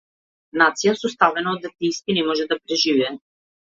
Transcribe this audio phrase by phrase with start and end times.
[0.61, 3.13] Нација составена од атеисти не може да преживее.